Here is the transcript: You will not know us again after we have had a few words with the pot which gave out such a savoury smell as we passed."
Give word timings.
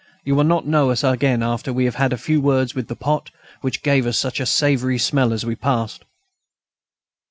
You 0.25 0.33
will 0.33 0.45
not 0.45 0.65
know 0.65 0.89
us 0.89 1.03
again 1.03 1.43
after 1.43 1.71
we 1.71 1.85
have 1.85 1.93
had 1.93 2.11
a 2.11 2.17
few 2.17 2.41
words 2.41 2.73
with 2.73 2.87
the 2.87 2.95
pot 2.95 3.29
which 3.61 3.83
gave 3.83 4.07
out 4.07 4.15
such 4.15 4.39
a 4.39 4.47
savoury 4.47 4.97
smell 4.97 5.31
as 5.31 5.45
we 5.45 5.53
passed." 5.55 6.05